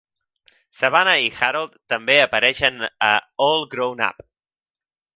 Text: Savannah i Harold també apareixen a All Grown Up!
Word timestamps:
Savannah 0.77 1.13
i 1.25 1.27
Harold 1.41 1.77
també 1.95 2.17
apareixen 2.23 2.85
a 3.11 3.13
All 3.49 3.65
Grown 3.75 4.07
Up! 4.11 4.29